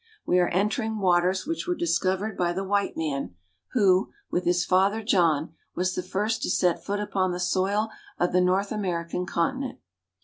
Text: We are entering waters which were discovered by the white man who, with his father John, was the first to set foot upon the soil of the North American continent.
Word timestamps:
We 0.25 0.39
are 0.39 0.47
entering 0.47 0.97
waters 0.97 1.45
which 1.45 1.67
were 1.67 1.75
discovered 1.75 2.35
by 2.35 2.53
the 2.53 2.63
white 2.63 2.97
man 2.97 3.35
who, 3.73 4.11
with 4.31 4.45
his 4.45 4.65
father 4.65 5.03
John, 5.03 5.53
was 5.75 5.93
the 5.93 6.01
first 6.01 6.41
to 6.41 6.49
set 6.49 6.83
foot 6.83 6.99
upon 6.99 7.33
the 7.33 7.39
soil 7.39 7.89
of 8.17 8.31
the 8.33 8.41
North 8.41 8.71
American 8.71 9.27
continent. 9.27 9.77